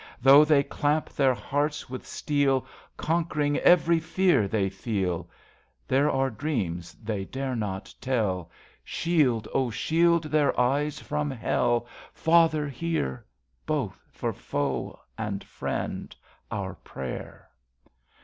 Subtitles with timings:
[0.19, 2.65] Though they clamp their hearts with steel,
[2.97, 5.29] Conquering evei^y fear they feel.
[5.87, 8.49] There are dreams they dare not tell.
[8.49, 8.49] 79
[8.83, 11.85] INTERCESSION Shield, O shield, their eyes from hell.
[12.15, 13.23] Father, hear,
[13.67, 16.15] Both for foe and friend,
[16.49, 17.47] our prayer.